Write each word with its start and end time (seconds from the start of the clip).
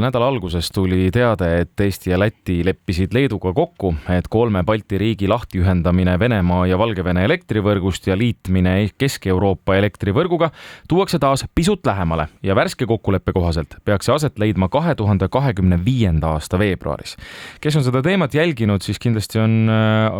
nädala 0.00 0.28
alguses 0.30 0.70
tuli 0.72 1.10
teade, 1.12 1.48
et 1.62 1.80
Eesti 1.80 2.10
ja 2.10 2.18
Läti 2.18 2.60
leppisid 2.64 3.14
Leeduga 3.14 3.52
kokku, 3.52 3.92
et 4.08 4.28
kolme 4.32 4.62
Balti 4.64 4.98
riigi 4.98 5.28
lahtiühendamine 5.28 6.16
Venemaa 6.18 6.64
ja 6.70 6.78
Valgevene 6.80 7.24
elektrivõrgust 7.28 8.08
ja 8.08 8.16
liitmine 8.18 8.74
Kesk-Euroopa 8.98 9.76
elektrivõrguga 9.76 10.50
tuuakse 10.88 11.20
taas 11.20 11.44
pisut 11.54 11.86
lähemale 11.86 12.28
ja 12.42 12.56
värske 12.56 12.86
kokkuleppe 12.88 13.34
kohaselt 13.36 13.76
peaks 13.84 14.08
see 14.08 14.14
aset 14.14 14.38
leidma 14.40 14.70
kahe 14.72 14.94
tuhande 14.96 15.28
kahekümne 15.28 15.80
viienda 15.84 16.32
aasta 16.36 16.58
veebruaris. 16.58 17.16
kes 17.60 17.76
on 17.76 17.84
seda 17.84 18.02
teemat 18.02 18.34
jälginud, 18.34 18.82
siis 18.82 18.98
kindlasti 18.98 19.38
on 19.38 19.68
äh,, 19.68 20.18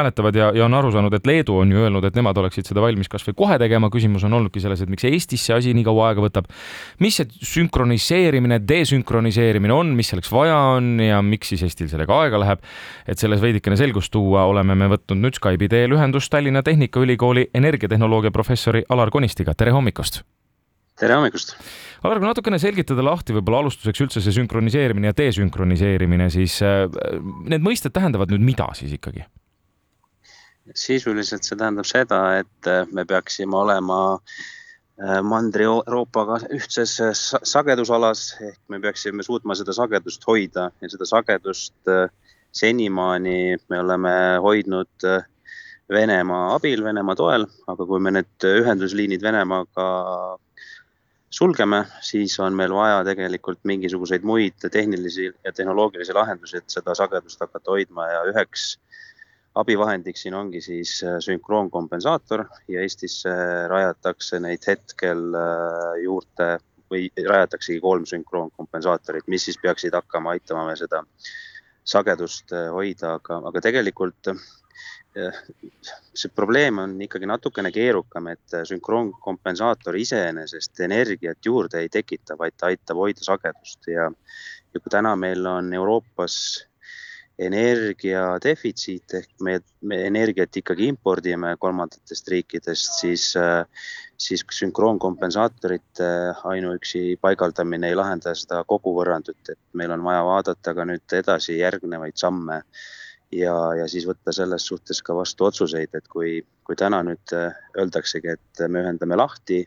mäletavad 0.00 0.34
ja, 0.34 0.50
ja 0.54 0.64
on 0.64 0.74
aru 0.74 0.92
saanud, 0.92 1.14
et 1.14 1.26
Leedu 1.26 1.58
on 1.62 1.72
ju 1.72 1.84
öelnud, 1.86 2.04
et 2.04 2.18
nemad 2.18 2.38
oleksid 2.42 2.66
seda 2.66 2.82
valmis 2.82 3.08
kasvõi 3.08 3.36
kohe 3.36 3.58
tegema, 3.62 3.90
küsimus 3.94 4.26
on 4.26 4.40
olnudki 4.40 4.62
selles, 4.64 4.82
et 4.82 4.90
miks 4.90 5.06
Eestis 5.08 5.46
see 5.46 5.56
asi 5.56 5.74
nii 5.76 5.86
kaua 5.86 6.10
aega 6.10 6.24
võtab. 6.24 6.50
mis 6.98 7.16
see 7.20 7.28
sünkroniseerimine, 7.54 8.58
desünkroniseerimine 8.58 9.03
sünkroniseerimine 9.04 9.72
on, 9.72 9.92
mis 9.96 10.08
selleks 10.12 10.30
vaja 10.32 10.56
on 10.74 10.98
ja 11.00 11.20
miks 11.22 11.52
siis 11.52 11.62
Eestil 11.66 11.88
sellega 11.92 12.16
aega 12.22 12.40
läheb. 12.40 12.62
et 13.06 13.18
selles 13.18 13.40
veidikene 13.40 13.76
selgust 13.76 14.12
tuua, 14.12 14.44
oleme 14.48 14.74
me 14.74 14.88
võtnud 14.88 15.20
nüüd 15.20 15.36
Skype'i 15.36 15.68
teel 15.68 15.92
ühendust 15.92 16.30
Tallinna 16.30 16.62
Tehnikaülikooli 16.62 17.50
energiatehnoloogia 17.54 18.30
professori 18.30 18.84
Alar 18.88 19.10
Konistiga, 19.10 19.54
tere 19.54 19.72
hommikust! 19.72 20.22
tere 20.98 21.14
hommikust! 21.14 21.56
Alar, 22.04 22.18
kui 22.18 22.28
natukene 22.28 22.58
selgitada 22.58 23.04
lahti 23.04 23.36
võib-olla 23.36 23.64
alustuseks 23.64 24.00
üldse 24.00 24.24
see 24.24 24.32
sünkroniseerimine 24.38 25.12
ja 25.12 25.16
desünkroniseerimine, 25.16 26.30
siis 26.30 26.60
äh, 26.62 26.88
need 27.44 27.64
mõisted 27.64 27.92
tähendavad 27.92 28.32
nüüd 28.32 28.44
mida 28.44 28.72
siis 28.74 28.96
ikkagi? 28.96 29.26
sisuliselt 30.74 31.44
see 31.44 31.58
tähendab 31.60 31.84
seda, 31.84 32.18
et 32.40 32.68
me 32.96 33.02
peaksime 33.04 33.52
olema 33.52 34.14
äh, 34.14 34.36
Äh, 34.36 34.63
Mandri-Euroopaga 35.02 36.36
ühtses 36.54 37.00
äh, 37.02 37.10
sagedusalas 37.42 38.36
ehk 38.40 38.60
me 38.70 38.78
peaksime 38.80 39.24
suutma 39.26 39.56
seda 39.58 39.74
sagedust 39.74 40.22
hoida 40.26 40.68
ja 40.80 40.90
seda 40.90 41.08
sagedust 41.10 41.90
äh, 41.90 42.06
senimaani 42.54 43.56
me 43.68 43.80
oleme 43.80 44.12
hoidnud 44.42 45.08
Venemaa 45.90 46.54
abil, 46.54 46.84
Venemaa 46.84 47.16
toel, 47.18 47.44
aga 47.68 47.86
kui 47.86 48.00
me 48.00 48.12
need 48.14 48.46
ühendusliinid 48.48 49.22
Venemaaga 49.22 49.88
sulgeme, 51.34 51.82
siis 52.00 52.38
on 52.40 52.54
meil 52.54 52.72
vaja 52.72 53.02
tegelikult 53.04 53.58
mingisuguseid 53.66 54.22
muid 54.22 54.64
tehnilisi 54.72 55.26
ja 55.26 55.52
tehnoloogilisi 55.52 56.14
lahendusi, 56.14 56.62
et 56.62 56.70
seda 56.70 56.94
sagedust 56.94 57.42
hakata 57.42 57.74
hoidma 57.74 58.06
ja 58.12 58.22
üheks 58.30 58.76
abivahendiks 59.54 60.24
siin 60.24 60.34
ongi 60.34 60.60
siis 60.60 60.96
äh, 61.06 61.18
sünkroonkompensaator 61.22 62.44
ja 62.68 62.82
Eestisse 62.82 63.34
rajatakse 63.70 64.40
neid 64.42 64.66
hetkel 64.66 65.28
äh, 65.38 66.02
juurde 66.02 66.56
või 66.90 67.06
rajataksegi 67.16 67.80
kolm 67.82 68.04
sünkroonkompensaatorit, 68.06 69.28
mis 69.30 69.46
siis 69.48 69.58
peaksid 69.62 69.94
hakkama 69.94 70.34
aitama 70.34 70.66
me 70.68 70.76
seda 70.78 71.04
sagedust 71.84 72.52
äh, 72.52 72.68
hoida, 72.74 73.16
aga, 73.20 73.40
aga 73.50 73.64
tegelikult 73.70 74.34
see 75.14 76.30
probleem 76.34 76.80
on 76.82 76.96
ikkagi 77.04 77.28
natukene 77.30 77.70
keerukam, 77.70 78.32
et 78.32 78.56
sünkroonkompensaator 78.66 79.94
iseenesest 79.94 80.80
energiat 80.82 81.38
juurde 81.46 81.84
ei 81.84 81.86
tekita, 81.86 82.34
vaid 82.34 82.56
ta 82.58 82.72
aitab 82.72 82.98
hoida 82.98 83.22
sagedust 83.22 83.86
ja, 83.92 84.08
ja 84.74 84.82
kui 84.82 84.90
täna 84.90 85.14
meil 85.14 85.46
on 85.46 85.70
Euroopas 85.78 86.34
energia 87.38 88.38
defitsiit 88.42 89.14
ehk 89.18 89.30
me, 89.42 89.58
me 89.82 89.98
energiat 90.06 90.54
ikkagi 90.60 90.86
impordime 90.92 91.54
kolmandatest 91.60 92.28
riikidest, 92.30 92.98
siis, 93.00 93.24
siis 94.26 94.44
sünkroonkompensaatorite 94.58 96.10
ainuüksi 96.50 97.18
paigaldamine 97.20 97.90
ei 97.90 97.98
lahenda 97.98 98.34
seda 98.38 98.62
kogu 98.68 98.94
võrrandit, 99.00 99.50
et 99.50 99.60
meil 99.74 99.94
on 99.96 100.04
vaja 100.06 100.22
vaadata 100.26 100.76
ka 100.78 100.86
nüüd 100.86 101.16
edasi 101.18 101.58
järgnevaid 101.58 102.20
samme 102.22 102.62
ja, 103.34 103.56
ja 103.80 103.90
siis 103.90 104.06
võtta 104.06 104.32
selles 104.32 104.66
suhtes 104.70 105.02
ka 105.02 105.16
vastu 105.18 105.48
otsuseid, 105.48 105.94
et 105.94 106.08
kui, 106.08 106.38
kui 106.62 106.78
täna 106.78 107.02
nüüd 107.02 107.34
öeldaksegi, 107.34 108.38
et 108.38 108.66
me 108.68 108.86
ühendame 108.86 109.18
lahti 109.18 109.64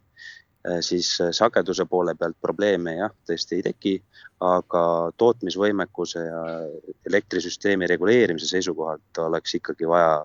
siis 0.82 1.22
äh, 1.22 1.32
sageduse 1.32 1.86
poole 1.86 2.16
pealt 2.16 2.38
probleeme 2.42 2.98
jah, 2.98 3.14
tõesti 3.30 3.60
ei 3.60 3.66
teki, 3.70 3.96
aga 4.44 4.84
tootmisvõimekuse 5.18 6.24
ja 6.26 6.44
elektrisüsteemi 7.10 7.90
reguleerimise 7.90 8.50
seisukohalt 8.50 9.22
oleks 9.26 9.58
ikkagi 9.60 9.88
vaja 9.90 10.22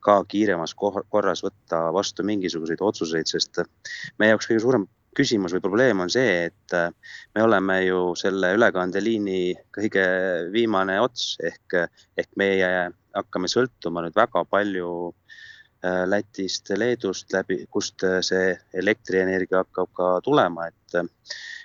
ka 0.00 0.22
kiiremas 0.24 0.72
korras 0.78 1.42
võtta 1.44 1.90
vastu 1.92 2.24
mingisuguseid 2.24 2.80
otsuseid, 2.80 3.28
sest 3.28 3.60
meie 4.18 4.32
jaoks 4.32 4.48
kõige 4.48 4.64
suurem 4.64 4.86
küsimus 5.16 5.52
või 5.56 5.64
probleem 5.64 6.00
on 6.00 6.10
see, 6.12 6.46
et 6.48 6.76
äh, 6.76 6.88
me 7.34 7.44
oleme 7.44 7.80
ju 7.84 8.14
selle 8.16 8.54
ülekandeliini 8.56 9.42
kõige 9.76 10.06
viimane 10.54 11.00
ots 11.02 11.34
ehk, 11.44 11.80
ehk 12.16 12.30
meie 12.40 12.70
hakkame 13.16 13.50
sõltuma 13.50 14.06
nüüd 14.06 14.16
väga 14.16 14.46
palju 14.48 14.90
Äh, 15.10 15.49
Lätist, 15.82 16.68
Leedust 16.76 17.32
läbi, 17.32 17.64
kust 17.72 18.04
äh, 18.04 18.18
see 18.24 18.52
elektrienergia 18.76 19.62
hakkab 19.64 19.88
ka 19.96 20.08
tulema, 20.24 20.66
et, 20.68 20.98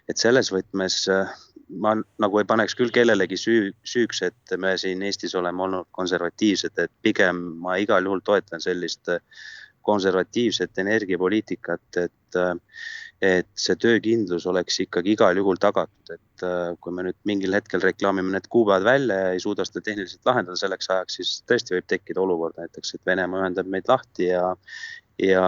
et 0.08 0.22
selles 0.22 0.54
võtmes 0.56 1.02
äh, 1.12 1.34
ma 1.70 1.96
nagu 2.22 2.40
ei 2.40 2.48
paneks 2.48 2.78
küll 2.80 2.94
kellelegi 2.96 3.38
süü, 3.40 3.74
süüks, 3.84 4.22
et 4.30 4.56
me 4.62 4.76
siin 4.80 5.04
Eestis 5.04 5.36
oleme 5.36 5.66
olnud 5.66 5.90
konservatiivsed, 5.98 6.78
et 6.80 6.94
pigem 7.04 7.42
ma 7.64 7.76
igal 7.82 8.06
juhul 8.06 8.24
toetan 8.24 8.64
sellist 8.64 9.12
konservatiivset 9.86 10.80
energiapoliitikat, 10.82 12.00
et 12.06 12.40
et 13.24 13.48
see 13.60 13.78
töökindlus 13.80 14.46
oleks 14.50 14.82
ikkagi 14.84 15.14
igal 15.16 15.38
juhul 15.40 15.60
tagatud, 15.62 16.12
et 16.12 16.44
äh, 16.44 16.74
kui 16.84 16.94
me 16.94 17.06
nüüd 17.08 17.18
mingil 17.28 17.56
hetkel 17.56 17.84
reklaamime 17.84 18.34
need 18.34 18.50
kuupäevad 18.52 18.84
välja 18.88 19.20
ja 19.22 19.34
ei 19.36 19.42
suuda 19.44 19.66
seda 19.68 19.84
tehniliselt 19.86 20.28
lahendada 20.28 20.60
selleks 20.60 20.90
ajaks, 20.92 21.18
siis 21.20 21.34
tõesti 21.48 21.78
võib 21.78 21.88
tekkida 21.88 22.22
olukord 22.22 22.60
näiteks, 22.60 22.96
et 22.96 23.06
Venemaa 23.08 23.46
ühendab 23.46 23.70
meid 23.72 23.88
lahti 23.88 24.28
ja, 24.34 24.50
ja 25.22 25.46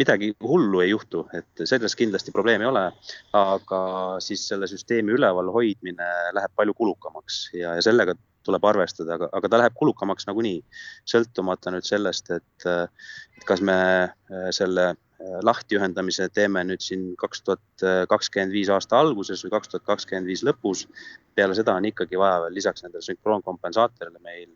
midagi 0.00 0.32
hullu 0.40 0.80
ei 0.80 0.94
juhtu, 0.94 1.26
et 1.36 1.64
selles 1.68 1.96
kindlasti 1.98 2.32
probleemi 2.32 2.64
ei 2.64 2.70
ole. 2.70 2.86
aga 3.36 3.82
siis 4.24 4.46
selle 4.48 4.70
süsteemi 4.70 5.12
üleval 5.18 5.52
hoidmine 5.52 6.08
läheb 6.36 6.56
palju 6.56 6.74
kulukamaks 6.78 7.42
ja, 7.58 7.76
ja 7.76 7.84
sellega 7.84 8.16
tuleb 8.46 8.64
arvestada, 8.64 9.18
aga, 9.18 9.28
aga 9.36 9.48
ta 9.52 9.60
läheb 9.60 9.76
kulukamaks 9.76 10.24
nagunii. 10.30 10.62
sõltumata 11.12 11.74
nüüd 11.74 11.84
sellest, 11.84 12.32
et, 12.32 12.68
et 12.70 13.44
kas 13.44 13.60
me 13.60 13.76
äh, 14.08 14.48
selle 14.56 14.94
Äh, 14.94 15.09
lahtiühendamise 15.44 16.28
teeme 16.32 16.62
nüüd 16.64 16.80
siin 16.84 17.10
kaks 17.20 17.42
tuhat 17.44 17.84
kakskümmend 18.08 18.54
viis 18.56 18.70
aasta 18.72 19.00
alguses 19.00 19.42
või 19.44 19.52
kaks 19.52 19.72
tuhat 19.72 19.84
kakskümmend 19.84 20.28
viis 20.30 20.42
lõpus. 20.46 20.86
peale 21.34 21.54
seda 21.54 21.74
on 21.76 21.84
ikkagi 21.84 22.18
vaja 22.18 22.40
veel 22.44 22.54
lisaks 22.54 22.82
nendele 22.82 23.04
sünkroonkompensaatorile 23.04 24.18
meil 24.24 24.48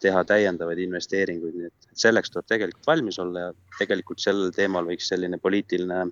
teha 0.00 0.22
täiendavaid 0.24 0.78
investeeringuid, 0.84 1.56
nii 1.56 1.68
et 1.70 2.02
selleks 2.04 2.30
tuleb 2.30 2.46
tegelikult 2.48 2.86
valmis 2.86 3.18
olla 3.18 3.46
ja 3.46 3.52
tegelikult 3.78 4.20
sellel 4.20 4.52
teemal 4.56 4.86
võiks 4.88 5.08
selline 5.08 5.38
poliitiline 5.38 6.04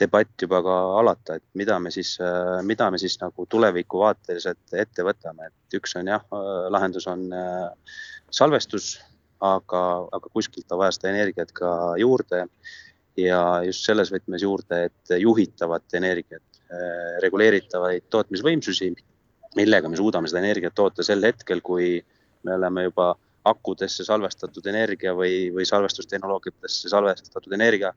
debatt 0.00 0.42
juba 0.42 0.62
ka 0.64 0.76
alata, 1.00 1.36
et 1.36 1.44
mida 1.54 1.78
me 1.78 1.90
siis, 1.90 2.16
äh, 2.20 2.62
mida 2.64 2.90
me 2.90 2.98
siis 2.98 3.18
nagu 3.20 3.46
tulevikuvaateliselt 3.46 4.74
ette 4.74 5.04
võtame, 5.06 5.50
et 5.50 5.78
üks 5.80 5.96
on 6.00 6.08
jah, 6.08 6.24
äh, 6.32 6.66
lahendus 6.70 7.06
on 7.06 7.28
salvestus, 8.30 8.98
aga, 9.40 9.82
aga 10.12 10.30
kuskilt 10.32 10.72
on 10.72 10.82
vaja 10.82 10.94
seda 10.96 11.10
energiat 11.14 11.52
ka 11.56 11.70
juurde 12.00 12.46
ja 13.18 13.40
just 13.66 13.86
selles 13.86 14.12
võtmes 14.12 14.42
juurde, 14.44 14.84
et 14.90 15.14
juhitavat 15.18 15.98
energiat, 15.98 16.44
äh, 16.70 17.18
reguleeritavaid 17.24 18.06
tootmisvõimsusi, 18.10 18.92
millega 19.56 19.88
me 19.90 19.98
suudame 19.98 20.30
seda 20.30 20.42
energiat 20.44 20.74
toota 20.74 21.02
sel 21.02 21.24
hetkel, 21.26 21.60
kui 21.60 21.98
me 22.46 22.54
oleme 22.54 22.86
juba 22.86 23.14
akudesse 23.50 24.04
salvestatud 24.04 24.66
energia 24.68 25.14
või, 25.16 25.48
või 25.54 25.64
salvestustehnoloogiatesse 25.66 26.90
salvestatud 26.92 27.52
energia 27.56 27.92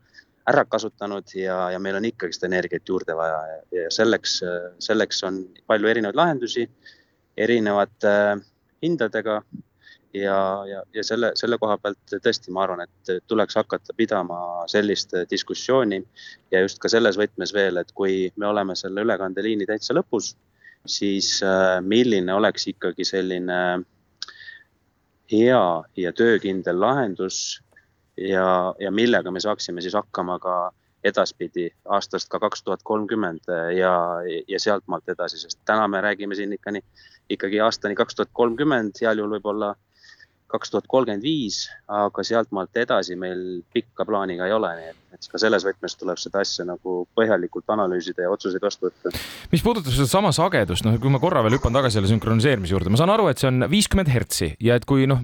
ära 0.47 0.63
kasutanud 0.67 1.35
ja, 1.35 1.69
ja 1.71 1.79
meil 1.79 1.99
on 1.99 2.07
ikkagi 2.07 2.35
seda 2.35 2.49
energiat 2.49 2.87
juurde 2.87 3.15
vaja. 3.15 3.39
Ja, 3.51 3.59
ja 3.83 3.91
selleks, 3.91 4.39
selleks 4.83 5.23
on 5.27 5.43
palju 5.67 5.91
erinevaid 5.91 6.19
lahendusi 6.19 6.65
erinevate 7.37 8.15
hindadega 8.83 9.41
ja, 10.13 10.63
ja, 10.69 10.83
ja 10.93 11.03
selle, 11.03 11.31
selle 11.39 11.57
koha 11.61 11.77
pealt 11.81 12.15
tõesti, 12.23 12.51
ma 12.53 12.63
arvan, 12.65 12.85
et 12.85 13.13
tuleks 13.27 13.57
hakata 13.57 13.95
pidama 13.97 14.39
sellist 14.71 15.15
diskussiooni 15.31 16.01
ja 16.51 16.61
just 16.61 16.81
ka 16.81 16.91
selles 16.91 17.17
võtmes 17.19 17.53
veel, 17.53 17.81
et 17.81 17.91
kui 17.97 18.29
me 18.35 18.47
oleme 18.47 18.75
selle 18.79 19.05
ülekandeliini 19.05 19.67
täitsa 19.69 19.95
lõpus, 19.97 20.33
siis 20.85 21.35
äh, 21.45 21.79
milline 21.81 22.33
oleks 22.33 22.67
ikkagi 22.73 23.05
selline 23.07 23.59
hea 25.31 25.65
ja 25.97 26.13
töökindel 26.13 26.79
lahendus 26.79 27.61
ja, 28.17 28.73
ja 28.79 28.91
millega 28.91 29.31
me 29.31 29.39
saaksime 29.39 29.81
siis 29.81 29.95
hakkama 29.97 30.37
ka 30.39 30.57
edaspidi 31.03 31.67
aastast 31.91 32.29
ka 32.31 32.39
kaks 32.39 32.63
tuhat 32.63 32.83
kolmkümmend 32.83 33.49
ja, 33.75 33.93
ja 34.47 34.59
sealtmaalt 34.59 35.09
edasi, 35.09 35.39
sest 35.41 35.59
täna 35.65 35.87
me 35.87 36.01
räägime 36.01 36.35
siin 36.35 36.53
ikka 36.55 36.71
nii, 36.71 36.83
ikkagi 37.35 37.59
aastani 37.59 37.95
kaks 37.95 38.15
tuhat 38.15 38.31
kolmkümmend, 38.33 39.01
heal 39.01 39.19
juhul 39.19 39.35
võib-olla 39.37 39.73
kaks 40.53 40.73
tuhat 40.73 40.89
kolmkümmend 40.89 41.23
viis, 41.25 41.65
aga 41.89 42.23
sealtmaalt 42.25 42.77
edasi 42.77 43.17
meil 43.19 43.63
pikka 43.73 44.05
plaani 44.07 44.37
ka 44.37 44.47
ei 44.49 44.53
ole, 44.55 44.69
nii 44.77 44.89
et, 44.91 44.99
et 45.17 45.27
ka 45.31 45.39
selles 45.41 45.65
võtmes 45.65 45.95
tuleb 45.97 46.19
seda 46.21 46.43
asja 46.43 46.65
nagu 46.67 46.95
põhjalikult 47.17 47.73
analüüsida 47.73 48.25
ja 48.27 48.33
otsuseid 48.33 48.63
vastu 48.63 48.87
võtta. 48.87 49.13
mis 49.51 49.63
puudutab 49.65 49.95
sedasama 49.95 50.33
sagedust, 50.35 50.85
noh, 50.85 50.99
kui 51.01 51.13
ma 51.13 51.21
korra 51.23 51.43
veel 51.45 51.57
hüppan 51.57 51.73
tagasi 51.77 51.97
selle 51.97 52.11
sünkroniseerimise 52.11 52.75
juurde, 52.75 52.93
ma 52.93 53.01
saan 53.01 53.13
aru, 53.13 53.29
et 53.31 53.41
see 53.41 53.49
on 53.49 53.67
viiskümmend 53.71 54.11
hertsi 54.13 54.51
ja 54.63 54.77
et 54.79 54.85
kui 54.89 55.07
noh, 55.09 55.23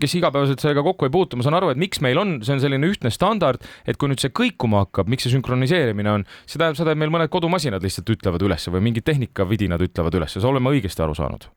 kes 0.00 0.16
igapäevaselt 0.20 0.64
sellega 0.64 0.84
kokku 0.86 1.08
ei 1.08 1.14
puutu, 1.14 1.40
ma 1.40 1.46
saan 1.46 1.58
aru, 1.60 1.72
et 1.74 1.80
miks 1.80 2.00
meil 2.04 2.20
on, 2.20 2.38
see 2.46 2.56
on 2.56 2.62
selline 2.64 2.88
ühtne 2.88 3.12
standard, 3.14 3.64
et 3.84 4.00
kui 4.00 4.12
nüüd 4.12 4.22
see 4.22 4.32
kõikuma 4.32 4.86
hakkab, 4.86 5.10
miks 5.12 5.28
see 5.28 5.34
sünkroniseerimine 5.36 6.18
on, 6.20 6.28
see 6.46 6.56
tähendab 6.56 6.80
seda, 6.80 6.94
et 6.94 7.02
meil 7.04 7.12
mõned 7.12 7.32
kodumasinad 7.32 7.84
lihtsalt 7.84 8.16
ütlevad 8.16 8.44
üles 8.48 8.70
või 8.72 8.88
mingid 8.88 9.06
tehnikavidinad 9.08 9.84
ütlevad 9.90 10.20
üles, 10.20 10.40
olen 10.44 10.64
ma 10.64 10.72
õigesti 10.72 11.04
aru 11.04 11.16
saanud? 11.18 11.50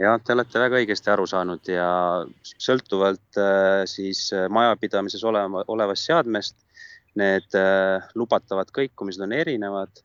Jah, 0.00 0.20
te 0.24 0.34
olete 0.34 0.60
väga 0.62 0.80
õigesti 0.80 1.12
aru 1.12 1.26
saanud 1.28 1.68
ja 1.70 1.88
sõltuvalt 2.50 3.40
äh, 3.40 3.82
siis 3.90 4.28
äh, 4.36 4.46
majapidamises 4.52 5.24
olema, 5.28 5.64
olevast 5.72 6.08
seadmest, 6.08 6.56
need 7.20 7.58
äh, 7.58 8.06
lubatavad 8.18 8.70
kõikumised 8.76 9.22
on 9.26 9.34
erinevad 9.36 10.02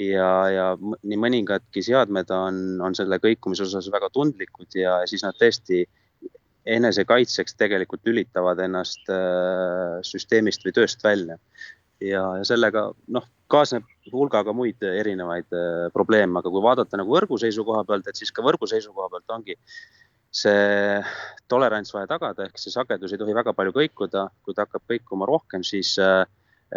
ja, 0.00 0.30
ja 0.50 0.68
nii 0.80 1.20
mõningadki 1.20 1.82
seadmed 1.84 2.30
on, 2.34 2.62
on 2.82 2.96
selle 2.96 3.20
kõikumise 3.22 3.66
osas 3.66 3.90
väga 3.92 4.10
tundlikud 4.14 4.78
ja 4.78 5.00
siis 5.10 5.26
nad 5.26 5.36
tõesti 5.40 5.84
enesekaitseks 6.64 7.58
tegelikult 7.60 8.06
lülitavad 8.08 8.62
ennast 8.64 9.10
süsteemist 10.08 10.62
või 10.64 10.72
tööst 10.72 11.02
välja. 11.04 11.36
Ja, 12.00 12.22
ja 12.38 12.46
sellega 12.48 12.86
noh, 13.12 13.26
kaasneb 13.52 13.86
hulgaga 14.12 14.54
muid 14.56 14.82
erinevaid 14.84 15.52
äh, 15.56 15.90
probleeme, 15.94 16.40
aga 16.40 16.52
kui 16.52 16.62
vaadata 16.64 17.00
nagu 17.00 17.12
võrgu 17.14 17.38
seisukoha 17.40 17.84
pealt, 17.88 18.08
et 18.08 18.20
siis 18.20 18.32
ka 18.34 18.44
võrgu 18.44 18.68
seisukoha 18.70 19.10
pealt 19.12 19.36
ongi 19.36 19.58
see 20.34 21.02
tolerants 21.48 21.94
vaja 21.94 22.08
tagada, 22.10 22.48
ehk 22.48 22.58
see 22.58 22.72
sagedus 22.74 23.12
ei 23.14 23.20
tohi 23.20 23.36
väga 23.36 23.54
palju 23.54 23.74
kõikuda, 23.76 24.26
kui 24.42 24.56
ta 24.56 24.66
hakkab 24.66 24.82
kõikuma 24.90 25.28
rohkem, 25.30 25.62
siis 25.66 25.94
äh, 26.02 26.24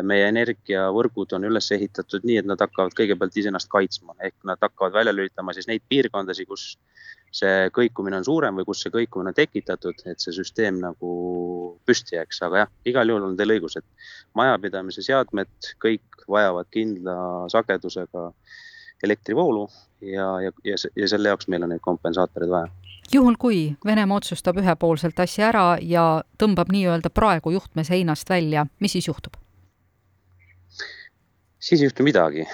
meie 0.06 0.28
energiavõrgud 0.30 1.34
on 1.34 1.48
üles 1.50 1.72
ehitatud 1.74 2.25
nii, 2.28 2.42
et 2.44 2.50
nad 2.50 2.62
hakkavad 2.62 2.94
kõigepealt 2.98 3.38
iseennast 3.40 3.69
kaitsma, 3.72 4.14
ehk 4.22 4.36
nad 4.46 4.62
hakkavad 4.62 4.94
välja 5.00 5.16
lülitama 5.16 5.56
siis 5.58 5.69
neid 5.69 5.86
piirkondasid, 5.90 6.50
kus 6.50 6.75
see 7.32 7.70
kõikumine 7.76 8.20
on 8.20 8.26
suurem 8.26 8.60
või 8.60 8.66
kus 8.68 8.82
see 8.84 8.94
kõikumine 8.94 9.34
on 9.34 9.38
tekitatud, 9.38 10.00
et 10.06 10.24
see 10.24 10.36
süsteem 10.36 10.80
nagu 10.82 11.12
püsti 11.86 12.18
jääks, 12.18 12.42
aga 12.48 12.64
jah, 12.64 12.72
igal 12.88 13.12
juhul 13.12 13.28
on 13.28 13.38
teil 13.38 13.56
õigus, 13.58 13.78
et 13.80 13.86
majapidamise 14.38 15.04
seadmed 15.06 15.72
kõik 15.84 16.26
vajavad 16.28 16.70
kindla 16.74 17.18
sagedusega 17.52 18.32
elektrivoolu 19.04 19.68
ja, 20.02 20.30
ja, 20.42 20.52
ja, 20.66 20.78
ja 20.96 21.08
selle 21.08 21.30
jaoks 21.30 21.48
meil 21.52 21.68
on 21.68 21.76
neid 21.76 21.84
kompensaatoreid 21.86 22.52
vaja 22.52 22.72
juhul, 23.14 23.36
kui 23.40 23.60
Venemaa 23.86 24.18
otsustab 24.18 24.58
ühepoolselt 24.60 25.20
asja 25.24 25.52
ära 25.52 25.66
ja 25.82 26.24
tõmbab 26.40 26.72
nii-öelda 26.74 27.12
praegu 27.14 27.54
juhtme 27.56 27.86
seinast 27.88 28.30
välja, 28.30 28.66
mis 28.80 28.98
siis 28.98 29.08
juhtub? 29.08 29.38
siis 31.60 31.82
ei 31.82 31.88
juhtu 31.88 32.04
midagi. 32.04 32.46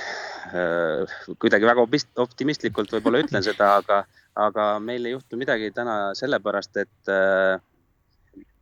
Äh, 0.53 1.13
kuidagi 1.41 1.65
väga 1.65 1.85
optimistlikult 2.23 2.91
võib-olla 2.93 3.21
ütlen 3.23 3.43
seda, 3.45 3.75
aga, 3.81 4.03
aga 4.35 4.67
meil 4.79 5.05
ei 5.05 5.15
juhtu 5.15 5.37
midagi 5.37 5.71
täna 5.75 6.13
sellepärast, 6.17 6.77
et 6.81 7.11
äh, 7.11 7.57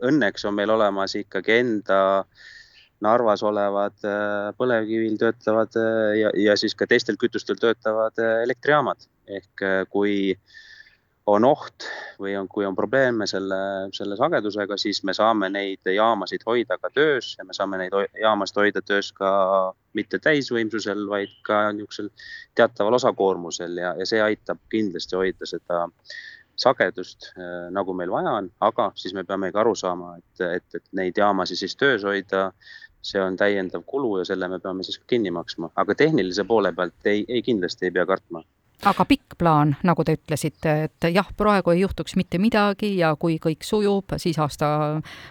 õnneks 0.03 0.47
on 0.47 0.57
meil 0.57 0.73
olemas 0.73 1.15
ikkagi 1.19 1.61
enda 1.61 2.01
Narvas 3.01 3.41
olevad 3.41 4.03
äh, 4.05 4.51
põlevkivil 4.59 5.15
töötavad 5.21 5.77
ja, 6.19 6.33
ja 6.37 6.57
siis 6.59 6.75
ka 6.77 6.85
teistel 6.87 7.17
kütustel 7.17 7.57
töötavad 7.57 8.19
elektrijaamad. 8.43 9.07
Ehk 9.31 9.63
kui 9.89 10.35
äh, 10.35 10.59
on 11.29 11.45
oht 11.45 11.85
või 12.19 12.33
on, 12.37 12.47
kui 12.49 12.65
on 12.65 12.75
probleeme 12.75 13.27
selle, 13.29 13.59
selle 13.93 14.17
sagedusega, 14.17 14.77
siis 14.77 15.03
me 15.05 15.13
saame 15.13 15.51
neid 15.53 15.91
jaamasid 15.95 16.43
hoida 16.47 16.77
ka 16.81 16.89
töös 16.93 17.35
ja 17.37 17.45
me 17.45 17.53
saame 17.53 17.77
neid 17.77 17.95
jaamasid 18.21 18.57
hoida 18.57 18.81
töös 18.81 19.11
ka 19.13 19.31
mitte 19.93 20.19
täisvõimsusel, 20.19 21.05
vaid 21.09 21.33
ka 21.45 21.63
niisugusel 21.75 22.09
teataval 22.57 22.97
osakoormusel 22.97 23.77
ja, 23.77 23.93
ja 23.99 24.07
see 24.09 24.21
aitab 24.21 24.61
kindlasti 24.73 25.19
hoida 25.19 25.49
seda 25.49 25.85
sagedust 26.61 27.31
äh, 27.37 27.69
nagu 27.73 27.93
meil 27.97 28.11
vaja 28.11 28.37
on, 28.41 28.49
aga 28.61 28.91
siis 28.95 29.13
me 29.17 29.23
peame 29.23 29.51
ka 29.53 29.61
aru 29.61 29.75
saama, 29.77 30.15
et, 30.17 30.45
et, 30.57 30.79
et 30.79 30.87
neid 30.97 31.17
jaamasid 31.17 31.61
siis 31.61 31.77
töös 31.77 32.05
hoida, 32.05 32.49
see 33.01 33.21
on 33.21 33.37
täiendav 33.37 33.85
kulu 33.85 34.17
ja 34.21 34.25
selle 34.29 34.49
me 34.49 34.59
peame 34.61 34.85
siis 34.85 34.99
kinni 35.09 35.31
maksma, 35.33 35.71
aga 35.75 35.95
tehnilise 35.97 36.45
poole 36.49 36.73
pealt 36.73 37.09
ei, 37.13 37.25
ei 37.27 37.41
kindlasti 37.45 37.89
ei 37.89 37.95
pea 37.95 38.05
kartma 38.09 38.43
aga 38.89 39.05
pikk 39.05 39.35
plaan, 39.37 39.75
nagu 39.85 40.03
te 40.05 40.15
ütlesite, 40.17 40.73
et 40.87 41.07
jah, 41.13 41.27
praegu 41.37 41.73
ei 41.73 41.83
juhtuks 41.83 42.15
mitte 42.17 42.39
midagi 42.41 42.95
ja 42.97 43.13
kui 43.19 43.37
kõik 43.41 43.65
sujub, 43.65 44.15
siis 44.21 44.39
aasta 44.41 44.71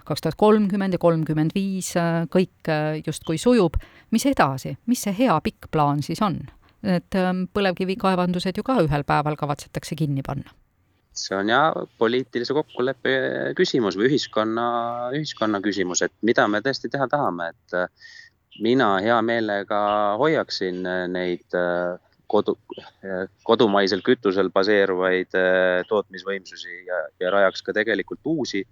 kaks 0.06 0.25
tuhat 0.25 0.38
kolmkümmend 0.38 0.94
ja 0.97 1.02
kolmkümmend 1.02 1.55
viis 1.55 1.93
kõik 2.31 2.70
justkui 3.06 3.38
sujub. 3.38 3.76
mis 4.11 4.26
edasi, 4.26 4.76
mis 4.87 5.02
see 5.02 5.14
hea 5.19 5.41
pikk 5.41 5.70
plaan 5.70 6.02
siis 6.02 6.23
on? 6.23 6.41
et 6.81 7.14
ähm, 7.19 7.44
põlevkivikaevandused 7.52 8.56
ju 8.56 8.64
ka 8.64 8.79
ühel 8.81 9.05
päeval 9.05 9.37
kavatsetakse 9.37 9.96
kinni 10.00 10.23
panna 10.25 10.55
see 11.12 11.37
on 11.37 11.50
jah 11.50 11.75
poliitilise 12.00 12.55
kokkuleppe 12.56 13.12
küsimus 13.58 13.99
või 13.99 14.08
ühiskonna, 14.08 14.64
ühiskonna 15.17 15.61
küsimus, 15.61 16.00
et 16.06 16.14
mida 16.25 16.46
me 16.49 16.62
tõesti 16.64 16.88
teha 16.88 17.08
tahame, 17.11 17.50
et 17.53 17.76
äh, 17.76 17.91
mina 18.62 18.94
hea 19.05 19.19
meelega 19.26 19.81
hoiaksin 20.20 20.81
neid 21.12 21.58
äh, 21.58 21.99
kodu, 22.31 22.56
kodumaisel 23.47 24.03
kütusel 24.06 24.50
baseeruvaid 24.55 25.37
äh, 25.38 25.82
tootmisvõimsusi 25.91 26.81
ja, 26.87 27.03
ja 27.23 27.35
rajaks 27.35 27.65
ka 27.67 27.75
tegelikult 27.77 28.21
uusi. 28.25 28.65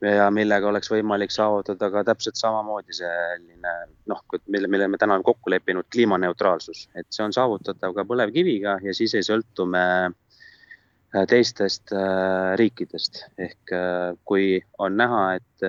ja 0.00 0.30
millega 0.32 0.64
oleks 0.68 0.88
võimalik 0.88 1.28
saavutada 1.28 1.90
ka 1.92 2.00
täpselt 2.08 2.38
samamoodi 2.40 2.94
selline 2.96 3.72
noh, 4.08 4.22
mille, 4.46 4.68
mille 4.72 4.86
me 4.88 4.96
täna 4.96 5.12
oleme 5.12 5.26
kokku 5.26 5.52
leppinud, 5.52 5.84
kliimaneutraalsus, 5.92 6.86
et 6.96 7.04
see 7.12 7.24
on 7.26 7.34
saavutatav 7.36 7.92
ka 7.98 8.06
põlevkiviga 8.08 8.78
ja 8.80 8.94
siis 8.96 9.12
ei 9.18 9.26
sõltu 9.26 9.66
me 9.68 9.84
äh, 10.08 11.26
teistest 11.28 11.92
äh, 11.92 12.54
riikidest 12.56 13.26
ehk 13.36 13.76
kui 14.24 14.56
on 14.78 14.96
näha, 14.96 15.22
et 15.36 15.68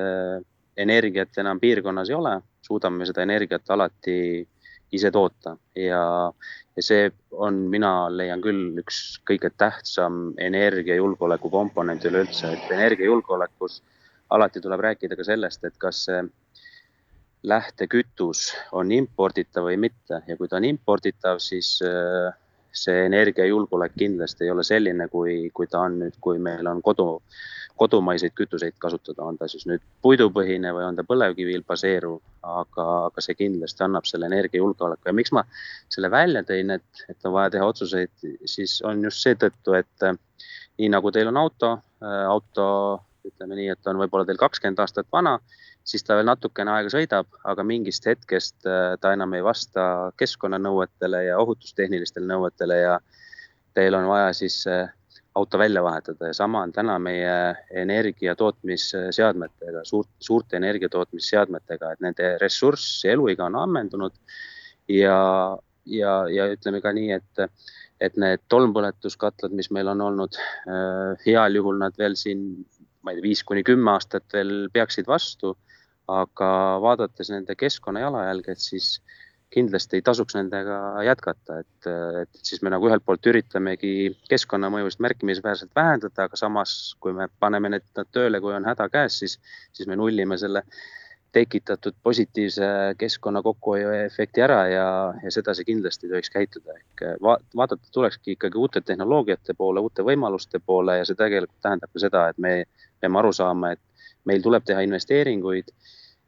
energiat 0.79 1.37
enam 1.43 1.59
piirkonnas 1.59 2.09
ei 2.09 2.15
ole, 2.15 2.37
suudame 2.63 3.05
seda 3.09 3.27
energiat 3.27 3.67
alati 3.75 4.47
ise 4.91 5.11
toota. 5.11 5.55
Ja, 5.75 6.31
ja 6.75 6.83
see 6.83 7.11
on, 7.31 7.63
mina 7.71 8.09
leian 8.11 8.43
küll 8.43 8.79
üks 8.81 9.21
kõige 9.27 9.51
tähtsam 9.57 10.33
energiajulgeoleku 10.41 11.51
komponent 11.53 12.05
üleüldse, 12.05 12.53
et 12.55 12.75
energiajulgeolekus 12.75 13.81
alati 14.31 14.61
tuleb 14.63 14.83
rääkida 14.87 15.17
ka 15.19 15.27
sellest, 15.27 15.63
et 15.67 15.77
kas 15.79 16.05
see 16.07 16.21
lähtekütus 17.43 18.51
on 18.77 18.91
imporditav 18.93 19.65
või 19.65 19.79
mitte. 19.81 20.21
Ja 20.27 20.37
kui 20.37 20.47
ta 20.47 20.59
on 20.59 20.67
imporditav, 20.67 21.39
siis 21.41 21.79
äh, 21.85 22.29
see 22.71 23.05
energiajulgeolek 23.07 23.95
kindlasti 23.97 24.45
ei 24.45 24.51
ole 24.53 24.63
selline, 24.63 25.07
kui, 25.11 25.49
kui 25.53 25.67
ta 25.67 25.85
on 25.87 25.99
nüüd, 26.03 26.19
kui 26.21 26.39
meil 26.39 26.67
on 26.69 26.81
kodu 26.85 27.07
kodumaiseid 27.81 28.33
kütuseid 28.37 28.75
kasutada, 28.79 29.25
on 29.25 29.37
ta 29.39 29.47
siis 29.49 29.65
nüüd 29.69 29.81
puidupõhine 30.05 30.69
või 30.75 30.83
on 30.85 30.97
ta 30.97 31.05
põlevkivil 31.07 31.63
baseeruv, 31.67 32.19
aga, 32.45 32.85
aga 33.07 33.23
see 33.25 33.37
kindlasti 33.39 33.85
annab 33.85 34.05
selle 34.09 34.29
energiajulgeoleku. 34.29 35.09
Ja 35.09 35.15
miks 35.17 35.33
ma 35.33 35.41
selle 35.89 36.11
välja 36.13 36.43
tõin, 36.45 36.75
et, 36.77 37.05
et 37.09 37.25
on 37.25 37.33
vaja 37.37 37.55
teha 37.55 37.69
otsuseid, 37.71 38.13
siis 38.45 38.77
on 38.85 39.01
just 39.07 39.25
seetõttu, 39.25 39.73
et 39.79 40.05
äh, 40.05 40.13
nii 40.77 40.91
nagu 40.93 41.13
teil 41.15 41.31
on 41.31 41.41
auto, 41.41 41.73
äh, 42.05 42.21
auto 42.29 42.67
ütleme 43.25 43.57
nii, 43.57 43.71
et 43.73 43.89
on 43.89 43.97
võib-olla 44.01 44.29
teil 44.29 44.41
kakskümmend 44.41 44.81
aastat 44.85 45.09
vana, 45.13 45.39
siis 45.81 46.05
ta 46.05 46.19
veel 46.19 46.29
natukene 46.29 46.75
aega 46.75 46.93
sõidab, 46.93 47.33
aga 47.49 47.65
mingist 47.65 48.05
hetkest 48.05 48.69
äh, 48.69 48.93
ta 49.01 49.15
enam 49.17 49.33
ei 49.37 49.45
vasta 49.45 50.11
keskkonnanõuetele 50.21 51.25
ja 51.31 51.41
ohutustehnilistele 51.41 52.29
nõuetele 52.29 52.81
ja 52.83 52.97
teil 53.73 53.97
on 53.97 54.05
vaja 54.11 54.33
siis 54.37 54.61
auto 55.35 55.57
välja 55.57 55.83
vahetada 55.83 56.27
ja 56.27 56.33
sama 56.33 56.61
on 56.65 56.71
täna 56.75 56.97
meie 56.99 57.55
energia 57.83 58.35
tootmisseadmetega, 58.35 59.83
suurt, 59.87 60.09
suurte 60.19 60.57
energia 60.59 60.89
tootmisseadmetega, 60.91 61.91
et 61.91 62.03
nende 62.03 62.31
ressurss 62.41 63.05
ja 63.05 63.15
eluiga 63.15 63.47
on 63.47 63.55
ammendunud. 63.55 64.15
ja, 64.89 65.17
ja, 65.85 66.15
ja 66.29 66.49
ütleme 66.51 66.81
ka 66.83 66.91
nii, 66.93 67.15
et, 67.15 67.63
et 68.01 68.17
need 68.19 68.43
tolmpõletuskatlad, 68.51 69.55
mis 69.55 69.71
meil 69.71 69.87
on 69.87 70.01
olnud 70.09 70.35
äh,, 70.35 71.15
heal 71.25 71.55
juhul 71.55 71.79
nad 71.79 71.95
veel 71.97 72.17
siin, 72.19 72.65
ma 73.01 73.13
ei 73.13 73.21
tea, 73.21 73.29
viis 73.29 73.43
kuni 73.47 73.63
kümme 73.63 73.95
aastat 73.95 74.27
veel 74.33 74.67
peaksid 74.73 75.07
vastu. 75.07 75.57
aga 76.11 76.47
vaadates 76.83 77.29
nende 77.31 77.55
keskkonna 77.55 78.01
jalajälge, 78.01 78.51
et 78.51 78.59
siis 78.59 78.97
kindlasti 79.51 79.99
ei 79.99 80.05
tasuks 80.05 80.35
nendega 80.37 80.77
jätkata, 81.05 81.59
et, 81.59 81.89
et 82.21 82.39
siis 82.47 82.61
me 82.63 82.71
nagu 82.71 82.87
ühelt 82.87 83.03
poolt 83.05 83.27
üritamegi 83.27 84.13
keskkonnamõjusid 84.31 85.03
märkimisväärselt 85.03 85.75
vähendada, 85.75 86.27
aga 86.27 86.39
samas, 86.39 86.95
kui 87.03 87.13
me 87.17 87.27
paneme 87.43 87.73
need, 87.73 87.85
need 87.97 88.11
tööle, 88.15 88.39
kui 88.43 88.55
on 88.55 88.67
häda 88.67 88.87
käes, 88.93 89.19
siis, 89.19 89.37
siis 89.75 89.91
me 89.91 89.99
nullime 89.99 90.39
selle 90.39 90.63
tekitatud 91.31 91.95
positiivse 92.03 92.65
keskkonna 92.99 93.41
kokkuhoiu 93.41 93.91
efekti 94.05 94.43
ära 94.43 94.61
ja, 94.67 94.87
ja 95.23 95.31
sedasi 95.31 95.63
kindlasti 95.67 96.07
ei 96.07 96.15
tohiks 96.15 96.33
käituda, 96.33 96.75
ehk 96.75 97.05
va 97.23 97.37
vaadata 97.55 97.91
tulekski 97.91 98.35
ikkagi 98.35 98.59
uute 98.59 98.81
tehnoloogiate 98.81 99.55
poole, 99.57 99.79
uute 99.79 100.03
võimaluste 100.03 100.59
poole 100.65 100.97
ja 100.99 101.07
see 101.07 101.19
tegelikult 101.19 101.63
tähendab 101.63 101.93
ka 101.93 102.03
seda, 102.03 102.27
et 102.31 102.37
me 102.39 102.53
peame 102.99 103.19
aru 103.23 103.31
saama, 103.35 103.71
et 103.75 104.07
meil 104.27 104.43
tuleb 104.43 104.67
teha 104.67 104.83
investeeringuid 104.87 105.71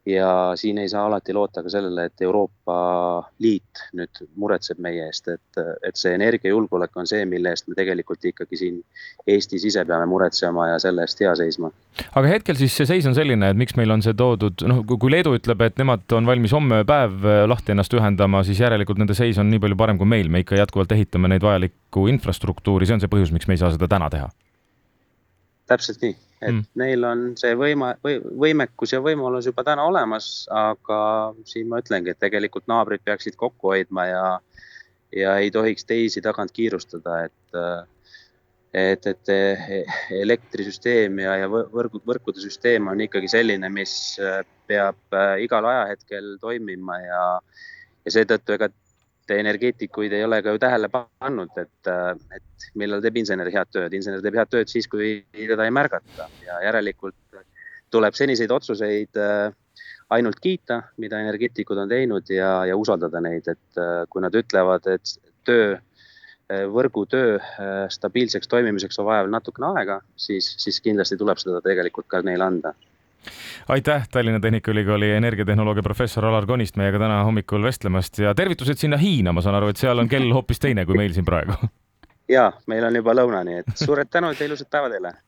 ja 0.06 0.52
siin 0.54 0.78
ei 0.78 0.88
saa 0.88 1.06
alati 1.06 1.32
loota 1.32 1.62
ka 1.62 1.70
sellele, 1.72 2.04
et 2.04 2.22
Euroopa 2.22 2.76
Liit 3.40 3.84
nüüd 3.96 4.20
muretseb 4.36 4.78
meie 4.84 5.06
eest, 5.08 5.30
et, 5.32 5.60
et 5.86 5.96
see 5.96 6.12
energiajulgeolek 6.16 6.96
on 7.00 7.08
see, 7.08 7.24
mille 7.28 7.52
eest 7.54 7.68
me 7.70 7.76
tegelikult 7.78 8.24
ikkagi 8.28 8.58
siin 8.60 8.82
Eestis 9.26 9.64
ise 9.64 9.84
peame 9.88 10.06
muretsema 10.10 10.68
ja 10.74 10.78
selle 10.82 11.06
eest 11.06 11.22
hea 11.24 11.32
seisma. 11.40 11.70
aga 12.12 12.34
hetkel 12.34 12.58
siis 12.60 12.76
see 12.76 12.88
seis 12.90 13.08
on 13.08 13.16
selline, 13.16 13.48
et 13.50 13.60
miks 13.60 13.76
meil 13.80 13.94
on 13.96 14.04
see 14.04 14.16
toodud, 14.18 14.66
noh, 14.68 14.84
kui 14.92 15.12
Leedu 15.12 15.34
ütleb, 15.38 15.64
et 15.64 15.80
nemad 15.80 16.16
on 16.16 16.28
valmis 16.28 16.52
homme 16.52 16.82
päev 16.88 17.24
lahti 17.48 17.72
ennast 17.72 17.96
ühendama, 17.96 18.44
siis 18.44 18.60
järelikult 18.60 19.00
nende 19.00 19.16
seis 19.16 19.40
on 19.40 19.48
nii 19.52 19.62
palju 19.64 19.80
parem 19.80 20.00
kui 20.00 20.10
meil, 20.10 20.28
me 20.28 20.44
ikka 20.44 20.60
jätkuvalt 20.60 20.92
ehitame 20.92 21.32
neid 21.32 21.44
vajalikku 21.44 22.08
infrastruktuuri, 22.12 22.88
see 22.88 22.98
on 22.98 23.04
see 23.04 23.12
põhjus, 23.12 23.32
miks 23.32 23.48
me 23.48 23.56
ei 23.56 23.64
saa 23.64 23.72
seda 23.72 23.88
täna 23.88 24.12
teha. 24.12 24.28
Täpselt 25.70 26.02
nii, 26.04 26.12
et 26.44 26.52
mm. 26.52 26.66
neil 26.80 27.06
on 27.08 27.24
see 27.40 27.54
võima- 27.58 27.94
või,, 28.04 28.18
võimekus 28.44 28.92
ja 28.94 29.00
võimalus 29.04 29.48
juba 29.48 29.64
täna 29.66 29.86
olemas, 29.88 30.44
aga 30.52 30.98
siin 31.48 31.70
ma 31.70 31.80
ütlengi, 31.82 32.12
et 32.12 32.20
tegelikult 32.20 32.68
naabrid 32.70 33.04
peaksid 33.04 33.38
kokku 33.40 33.72
hoidma 33.72 34.06
ja, 34.10 34.24
ja 35.16 35.36
ei 35.40 35.50
tohiks 35.54 35.88
teisi 35.88 36.22
tagant 36.24 36.52
kiirustada, 36.54 37.24
et, 37.28 37.58
et, 38.74 39.10
et 39.14 39.34
elektrisüsteem 40.20 41.24
ja, 41.24 41.38
ja 41.44 41.50
võrgu, 41.50 42.02
võrkude 42.06 42.44
süsteem 42.44 42.92
on 42.92 43.00
ikkagi 43.06 43.30
selline, 43.32 43.72
mis 43.72 43.96
peab 44.68 45.20
igal 45.40 45.70
ajahetkel 45.72 46.36
toimima 46.42 47.00
ja, 47.02 47.26
ja 48.04 48.16
seetõttu 48.18 48.58
ega 48.58 48.70
energeetikuid 49.30 50.12
ei 50.12 50.24
ole 50.24 50.40
ka 50.42 50.52
ju 50.54 50.60
tähele 50.60 50.90
pannud, 50.92 51.52
et, 51.60 51.90
et 52.36 52.68
millal 52.80 53.02
teeb 53.04 53.16
insener 53.16 53.48
head 53.52 53.70
tööd. 53.72 53.94
insener 53.96 54.22
teeb 54.24 54.36
head 54.38 54.50
tööd 54.52 54.70
siis, 54.72 54.88
kui 54.90 55.24
teda 55.32 55.64
ei 55.64 55.74
märgata. 55.74 56.28
Ja 56.44 56.60
järelikult 56.66 57.16
tuleb 57.94 58.16
seniseid 58.18 58.50
otsuseid 58.50 59.20
äh, 59.20 59.54
ainult 60.14 60.40
kiita, 60.42 60.82
mida 61.00 61.20
energeetikud 61.22 61.78
on 61.78 61.90
teinud 61.90 62.30
ja, 62.32 62.64
ja 62.68 62.76
usaldada 62.76 63.22
neid, 63.24 63.48
et 63.48 63.80
äh, 63.80 64.04
kui 64.10 64.24
nad 64.24 64.34
ütlevad, 64.34 64.88
et 64.92 65.14
töö, 65.48 65.76
äh, 65.76 66.64
võrgutöö 66.70 67.38
stabiilseks 67.92 68.50
toimimiseks 68.50 68.98
on 69.00 69.08
vaja 69.08 69.24
veel 69.24 69.36
natukene 69.36 69.72
aega, 69.72 70.00
siis, 70.16 70.54
siis 70.60 70.80
kindlasti 70.84 71.20
tuleb 71.20 71.40
seda 71.40 71.62
tegelikult 71.64 72.10
ka 72.10 72.24
neile 72.26 72.50
anda 72.50 72.74
aitäh, 73.68 74.08
Tallinna 74.10 74.40
Tehnikaülikooli 74.40 75.10
energiatehnoloogia 75.16 75.82
professor 75.82 76.26
Alar 76.26 76.46
Konist 76.46 76.76
meiega 76.76 76.98
täna 76.98 77.22
hommikul 77.24 77.62
vestlemast 77.62 78.18
ja 78.18 78.34
tervitused 78.34 78.80
sinna 78.80 78.96
Hiina, 79.00 79.32
ma 79.32 79.44
saan 79.44 79.58
aru, 79.60 79.72
et 79.72 79.80
seal 79.80 79.98
on 79.98 80.08
kell 80.08 80.32
hoopis 80.32 80.60
teine 80.60 80.86
kui 80.86 80.98
meil 80.98 81.14
siin 81.16 81.24
praegu. 81.24 81.56
ja 82.36 82.50
meil 82.66 82.84
on 82.84 83.00
juba 83.00 83.16
lõuna, 83.16 83.44
nii 83.46 83.62
et 83.62 83.76
suured 83.78 84.10
tänud 84.10 84.40
ja 84.40 84.50
ilusat 84.50 84.70
päeva 84.70 84.92
teile. 84.92 85.14